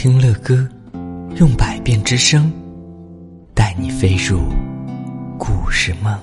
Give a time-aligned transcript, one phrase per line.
[0.00, 0.54] 听乐歌，
[1.40, 2.52] 用百变之声
[3.52, 4.42] 带你飞入
[5.36, 6.16] 故事梦。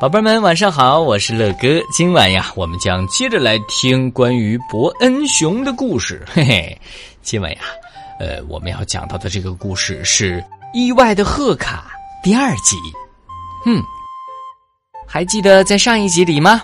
[0.00, 1.80] 宝贝们，晚上好，我是乐哥。
[1.92, 6.24] 今晚呀，我们将接着来听关于伯恩熊的故事。
[6.34, 6.80] 嘿嘿，
[7.22, 7.60] 今晚呀，
[8.18, 10.40] 呃，我们要讲到的这个故事是
[10.74, 11.92] 《意外的贺卡》
[12.24, 12.76] 第二集。
[13.64, 13.80] 嗯，
[15.06, 16.62] 还记得在上一集里吗？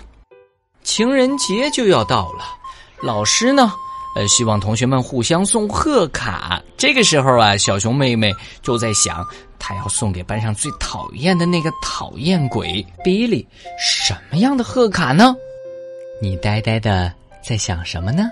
[0.83, 2.43] 情人节就要到了，
[3.01, 3.73] 老师呢，
[4.15, 6.61] 呃，希望同学们互相送贺卡。
[6.77, 9.25] 这个时候啊，小熊妹妹就在想，
[9.57, 13.47] 她要送给班上最讨厌的那个讨厌鬼比利
[13.79, 15.35] 什么样的贺卡呢？
[16.21, 17.11] 你呆呆的
[17.43, 18.29] 在想什么呢？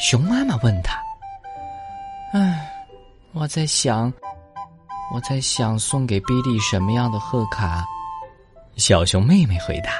[0.00, 0.98] 熊妈妈问他。
[2.32, 2.72] 唉，
[3.32, 4.10] 我在想，
[5.14, 7.84] 我在想送给比利什么样的贺卡？
[8.76, 9.92] 小熊妹妹回答。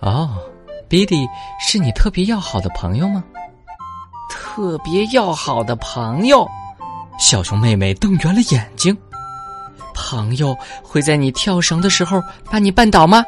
[0.00, 0.36] 哦。
[0.92, 1.26] 比利
[1.58, 3.24] 是你特别要好的朋友吗？
[4.28, 6.46] 特别要好的朋友，
[7.18, 8.94] 小熊妹妹瞪圆了眼睛。
[9.94, 13.24] 朋友会在你跳绳的时候把你绊倒吗？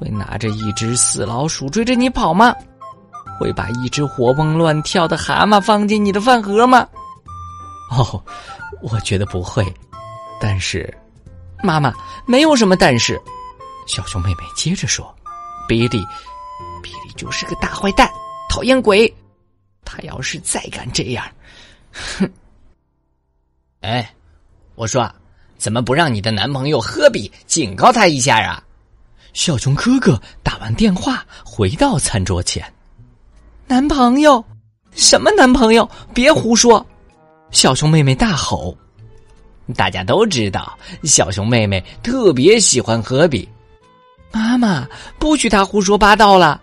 [0.00, 2.52] 会拿着一只死老鼠追着你跑吗？
[3.38, 6.84] 会把一只活蹦乱跳的蛤蟆放进你的饭盒吗？
[7.96, 8.20] 哦，
[8.82, 9.64] 我觉得不会。
[10.40, 10.92] 但是，
[11.62, 11.94] 妈妈
[12.26, 13.16] 没有什么但是。
[13.86, 15.14] 小熊妹妹接着说
[15.68, 16.04] ：“比利。”
[17.16, 18.10] 就是个大坏蛋，
[18.48, 19.12] 讨厌鬼。
[19.84, 21.24] 他要是再敢这样，
[21.92, 22.28] 哼！
[23.82, 24.12] 哎，
[24.74, 25.08] 我说，
[25.58, 28.62] 怎么不让你的男朋友科比警告他一下啊？
[29.32, 32.64] 小熊哥哥打完电话回到餐桌前，
[33.66, 34.44] 男朋友？
[34.92, 35.88] 什么男朋友？
[36.12, 36.84] 别胡说！
[37.52, 38.76] 小熊妹妹大吼。
[39.74, 43.48] 大家都知道，小熊妹妹特别喜欢科比。
[44.32, 46.60] 妈妈，不许他胡说八道了。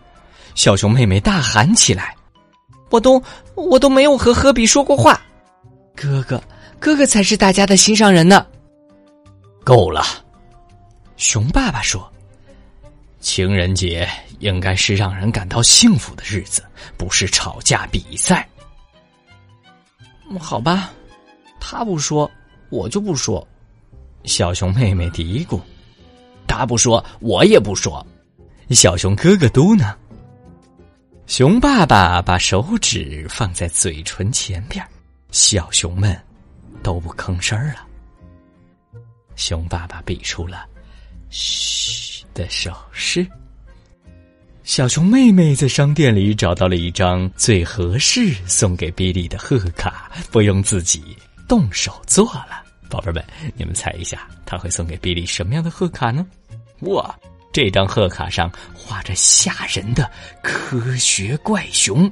[0.56, 2.16] 小熊妹妹大喊起来
[2.90, 3.22] ：“我都
[3.56, 5.20] 我都没有和科比说过话，
[5.96, 6.42] 哥哥
[6.80, 8.46] 哥哥才是大家的心上人呢。”
[9.64, 10.04] 够了，
[11.18, 12.12] 熊爸爸说
[13.20, 14.08] ：“情人节
[14.40, 16.64] 应该是让人感到幸福的日子，
[16.98, 18.48] 不是吵架比赛。”
[20.40, 20.92] 好吧，
[21.60, 22.30] 他不说，
[22.70, 23.46] 我就不说。
[24.26, 25.60] 小熊妹妹嘀咕
[26.48, 28.06] ：“他不说，我也不说。”
[28.72, 29.94] 小熊哥哥嘟囔。
[31.36, 34.86] 熊爸爸把手指放在嘴唇前边，
[35.32, 36.16] 小熊们
[36.84, 37.78] 都不吭声了。
[39.36, 40.68] 熊爸爸比出了
[41.32, 43.26] “嘘”的手势。
[44.62, 51.18] 小熊妹妹在商店里找到了一张最合适送给比利的贺卡，不用自己
[51.48, 52.64] 动手做了。
[52.92, 56.24] 宝贝们，你们猜一下，他会送给比利什么样的贺卡呢？
[56.82, 57.20] 哇！
[57.54, 62.12] 这张贺卡上画着吓人的科学怪熊，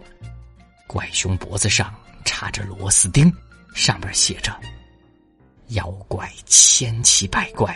[0.85, 1.91] 怪熊脖子上
[2.23, 3.33] 插着螺丝钉，
[3.73, 4.55] 上边写着
[5.69, 7.75] “妖怪千奇百怪”，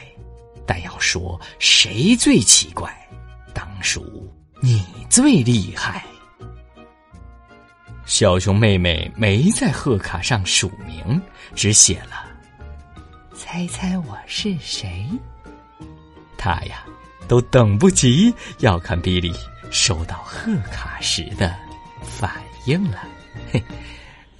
[0.67, 2.95] 但要说谁最奇怪，
[3.51, 4.31] 当属
[4.61, 6.05] 你最厉害。
[8.05, 11.19] 小熊妹妹没在贺卡上署名，
[11.55, 12.29] 只写了
[13.35, 15.09] “猜猜我是谁”。
[16.37, 16.85] 他呀。
[17.27, 19.33] 都等不及要看比利
[19.71, 21.55] 收到贺卡时的
[22.01, 22.99] 反应了，
[23.51, 23.61] 嘿，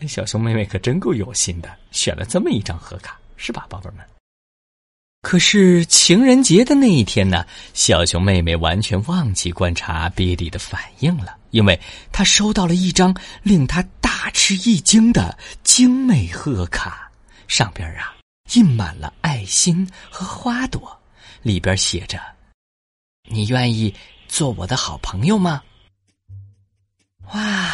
[0.08, 4.06] 小熊妹妹可真够有心的，选了这么一张贺卡，是吧，宝贝们？
[5.22, 11.80] 可是情人节的那一天呢，小熊妹妹完全忘记观察比利的反应了，因为
[12.12, 17.10] 她收到了一张令她大吃一惊的精美贺卡，
[17.48, 18.14] 上边啊
[18.54, 20.96] 印满了爱心和花朵，
[21.42, 22.35] 里边写着。
[23.28, 23.94] 你愿意
[24.28, 25.64] 做我的好朋友吗？
[27.34, 27.72] 哇，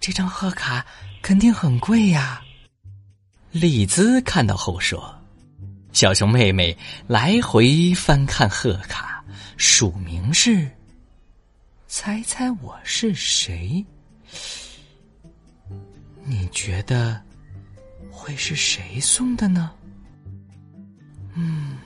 [0.00, 0.84] 这张贺卡
[1.20, 2.42] 肯定很贵呀！
[3.50, 5.14] 丽兹看到后说
[5.92, 6.76] ：“小熊妹妹
[7.06, 9.22] 来回翻看贺卡，
[9.58, 10.70] 署名是
[11.86, 13.84] ‘猜猜我是谁’，
[16.24, 17.20] 你觉得
[18.10, 19.70] 会是谁送的呢？”
[21.36, 21.76] 嗯，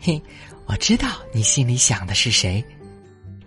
[0.00, 0.22] 嘿。
[0.66, 2.64] 我知道你心里想的是谁，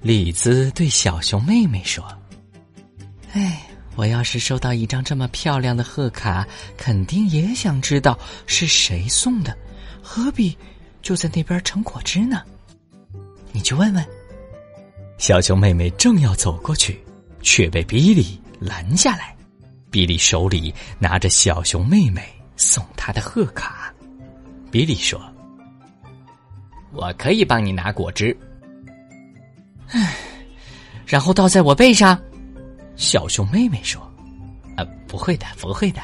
[0.02, 2.06] 李子对小熊妹妹说
[3.34, 6.48] ：“哎，我要是收到一张这么漂亮的贺卡，
[6.78, 9.58] 肯定也想知道是谁送的。
[10.02, 10.56] 何必
[11.02, 12.42] 就在那边盛果汁呢？
[13.52, 14.06] 你去问问。”
[15.18, 17.04] 小熊妹妹正要走过去，
[17.42, 19.36] 却被比利拦下来。
[19.90, 22.22] 比利手里拿着小熊妹妹
[22.56, 23.92] 送他的贺卡。
[24.70, 25.20] 比利说。
[26.98, 28.36] 我可以帮你拿果汁，
[29.90, 30.16] 唉，
[31.06, 32.20] 然后倒在我背上。
[32.96, 34.02] 小熊妹妹说
[34.76, 36.02] ：“啊，不会的，不会的。”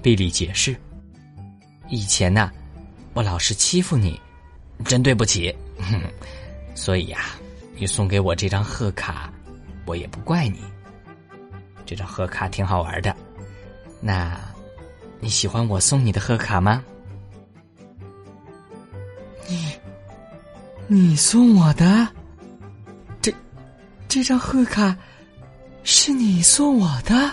[0.00, 0.74] 比利解释
[1.90, 2.50] ：“以前呢，
[3.12, 4.18] 我老是欺负你，
[4.86, 5.54] 真对不起。
[6.74, 7.18] 所以呀，
[7.76, 9.30] 你送给我这张贺卡，
[9.84, 10.60] 我也不怪你。
[11.84, 13.14] 这张贺卡挺好玩的。
[14.00, 14.40] 那，
[15.20, 16.82] 你喜欢我送你的贺卡吗？”
[20.86, 22.08] 你送我的？
[23.20, 23.32] 这，
[24.08, 24.96] 这张贺卡。
[25.86, 27.30] 是你送我的，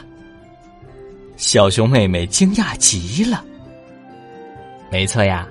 [1.38, 3.45] 小熊妹妹惊讶极了。
[4.92, 5.48] 没错呀，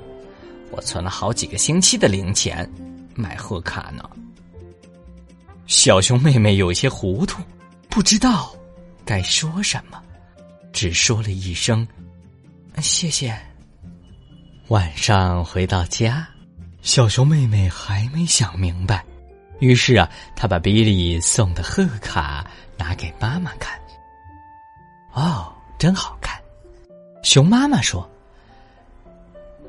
[0.71, 2.71] 我存了好几个星期的零钱
[3.15, 4.07] 买贺卡呢。
[5.67, 7.43] 小熊妹妹有些糊涂，
[7.89, 8.55] 不知道
[9.03, 9.99] 该说什么，
[10.75, 11.89] 只说了一声
[12.83, 13.35] “谢谢”。
[14.69, 16.29] 晚上回到家，
[16.83, 19.05] 小熊妹妹还没想明白，
[19.59, 22.47] 于是啊，她把比利送的贺卡。
[22.81, 23.79] 拿给妈妈看。
[25.13, 26.41] 哦，真好看。
[27.23, 28.11] 熊妈妈说：“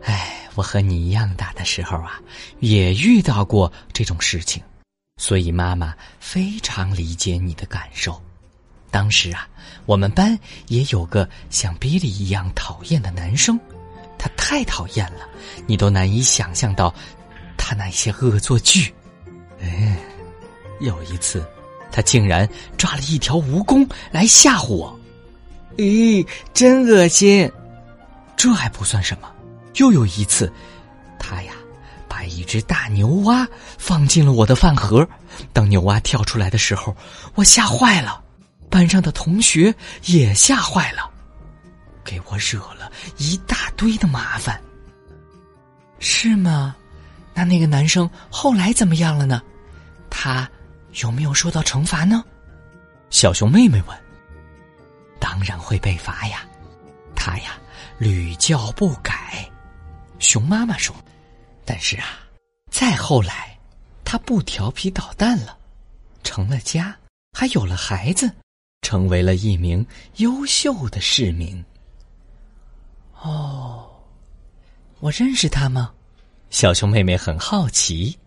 [0.02, 2.22] 哎，我和你一样大的时候啊，
[2.62, 4.64] 也遇到过这种事情，
[5.18, 8.18] 所以妈妈非常理解你的感受。
[8.90, 9.46] 当时啊，
[9.86, 13.60] 我们班也有个像比利一样讨厌的男生，
[14.22, 15.28] 他太讨厌了，
[15.66, 16.94] 你都难以想象到
[17.58, 18.94] 他那些恶作剧。
[19.60, 19.98] 哎，
[20.80, 21.44] 有一次。”
[21.94, 22.48] 他竟然
[22.78, 24.98] 抓了一条蜈蚣来吓唬我，
[25.76, 27.52] 咦，真恶心！
[28.38, 29.30] 这还不算什么，
[29.76, 30.50] 又有一次，
[31.20, 31.52] 他呀
[32.08, 33.46] 把一只大牛蛙
[33.78, 35.06] 放进了我的饭盒。
[35.52, 36.96] 当牛蛙跳出来的时候，
[37.36, 38.24] 我吓坏了，
[38.70, 39.76] 班上的同学
[40.06, 41.12] 也吓坏了，
[42.06, 42.81] 给我惹了
[43.18, 44.62] 一大堆的麻烦。
[46.00, 46.76] 是吗？
[47.34, 49.42] 那那个男生后来怎么样了呢？
[50.10, 50.50] 他。
[51.02, 52.22] 有没有受到惩罚呢？
[53.10, 53.98] 小熊妹妹问。
[55.22, 56.46] 当然会被罚呀，
[57.16, 57.58] 他呀
[57.98, 59.50] 屡教不改。
[60.20, 60.94] 熊妈妈说。
[61.64, 62.20] 但是啊，
[62.70, 63.58] 再后来，
[64.04, 65.58] 他不调皮捣蛋了，
[66.24, 66.94] 成了家，
[67.32, 68.30] 还有了孩子，
[68.82, 69.86] 成为了一名
[70.18, 71.64] 优秀的市民。
[73.22, 73.90] 哦，
[75.00, 75.94] 我认识他吗？
[76.50, 78.18] 小熊妹妹很好奇。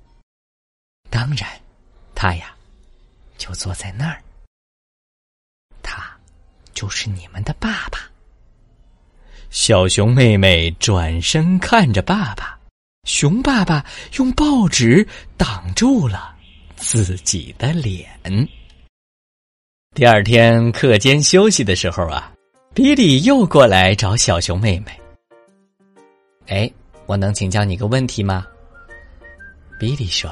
[1.10, 1.48] 当然，
[2.14, 2.50] 他呀。
[3.36, 4.22] 就坐在那儿，
[5.82, 6.16] 他
[6.72, 7.98] 就是你们的爸爸。
[9.50, 12.58] 小熊妹妹转身看着爸爸，
[13.02, 13.84] 熊爸爸
[14.16, 15.06] 用报纸
[15.36, 16.34] 挡住了
[16.76, 18.08] 自己的脸。
[19.94, 22.32] 第二天课间休息的时候啊，
[22.74, 25.00] 比利又过来找小熊妹妹。
[26.48, 26.68] 哎，
[27.06, 28.44] 我能请教你个问题吗？
[29.78, 30.28] 比利说：“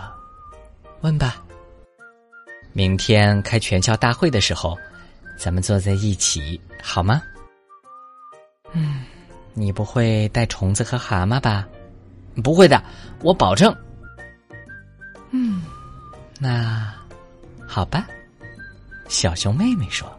[1.02, 1.40] 问吧。”
[2.74, 4.76] 明天开全校大会的时候，
[5.38, 7.22] 咱们坐在一起好吗？
[8.72, 9.04] 嗯，
[9.54, 11.68] 你不会带虫子和蛤蟆吧？
[12.42, 12.82] 不会的，
[13.20, 13.72] 我保证。
[15.30, 15.62] 嗯，
[16.40, 16.92] 那
[17.68, 18.04] 好吧。
[19.08, 20.12] 小熊妹妹说：“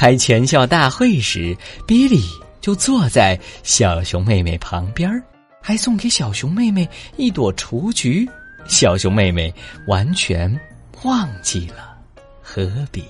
[0.00, 1.54] 开全校大会时，
[1.86, 2.22] 比利
[2.62, 5.22] 就坐在小熊妹妹旁边，
[5.60, 6.88] 还送给小熊妹妹
[7.18, 8.26] 一朵雏菊。
[8.66, 9.54] 小熊妹妹
[9.88, 10.58] 完全。”
[11.04, 11.98] 忘记了，
[12.40, 13.04] 何必？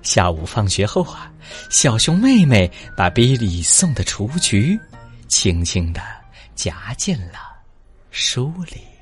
[0.00, 1.30] 下午放学后啊，
[1.68, 4.80] 小熊妹妹把比利送的雏菊
[5.28, 6.00] 轻轻的
[6.54, 7.38] 夹进了
[8.10, 8.93] 书里。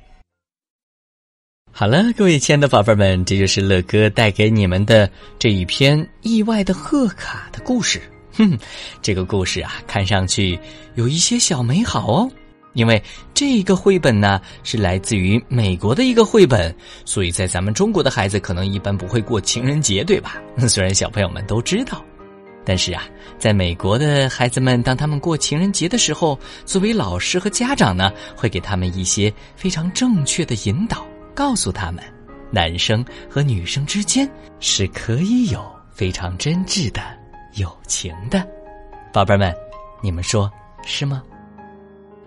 [1.75, 7.99] 好了，各位亲爱的宝贝们，这就是乐哥带给你们的这一篇意外的贺卡的故事。
[8.33, 8.55] 哼，
[9.01, 10.57] 这个故事啊，看上去
[10.93, 12.29] 有一些小美好哦。
[12.73, 13.01] 因为
[13.33, 16.73] 这个绘本呢是来自于美国的一个绘本，
[17.05, 20.39] 所以在咱们中国的孩子可能一般不会过情人节，对吧？
[20.69, 22.05] 虽然小朋友们都知道，
[22.63, 23.03] 但是啊，
[23.39, 32.03] 在美国的孩子们，当他们过情人节的时候，作为老师和家长呢，会给他们一些非常正确的引导，告诉他们，
[32.51, 37.01] 男生和女生之间是可以有非常真挚的
[37.53, 38.45] 友情的。
[39.11, 39.53] 宝贝们，
[40.01, 40.51] 你们说
[40.85, 41.21] 是吗？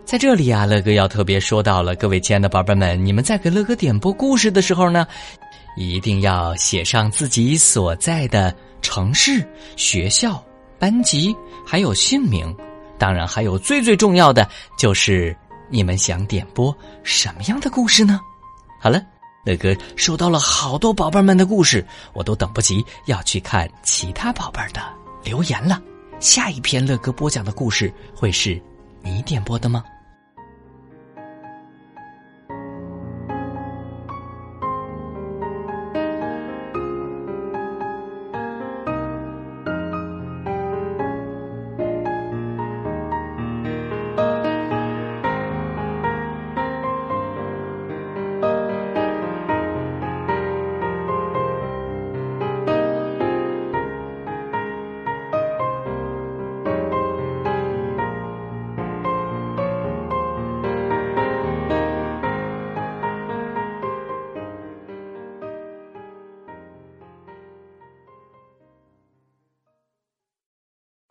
[0.05, 5.07] 在这里啊，乐哥要特别说到了，各位亲爱的宝贝们，你们在给乐哥点播故事的时候呢，
[5.77, 9.45] 一定要写上自己所在的城市、
[9.75, 10.41] 学校、
[10.79, 11.35] 班级，
[11.67, 12.57] 还有姓名。
[12.99, 14.49] 当然，还有最最重要的
[14.79, 15.37] 就是
[15.69, 18.21] 你们想点播什么样的故事呢？
[18.79, 19.03] 好了，
[19.45, 24.81] 乐哥收到了好多宝贝们的故事，我都等不及要去看其他宝贝的
[25.25, 25.81] 留言了。
[26.21, 28.61] 下一篇乐哥播讲的故事会是
[29.03, 29.85] 你点播的吗？